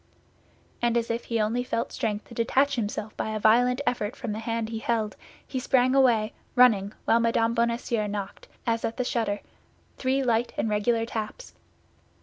And 0.81 0.97
as 0.97 1.11
if 1.11 1.25
he 1.25 1.39
only 1.39 1.63
felt 1.63 1.91
strength 1.91 2.25
to 2.25 2.33
detach 2.33 2.75
himself 2.75 3.15
by 3.17 3.29
a 3.35 3.39
violent 3.39 3.81
effort 3.85 4.15
from 4.15 4.31
the 4.31 4.39
hand 4.39 4.69
he 4.69 4.79
held, 4.79 5.15
he 5.45 5.59
sprang 5.59 5.93
away, 5.93 6.33
running, 6.55 6.93
while 7.05 7.19
Mme. 7.19 7.53
Bonacieux 7.53 8.07
knocked, 8.07 8.47
as 8.65 8.83
at 8.83 8.97
the 8.97 9.03
shutter, 9.05 9.41
three 9.97 10.23
light 10.23 10.53
and 10.57 10.71
regular 10.71 11.05
taps. 11.05 11.53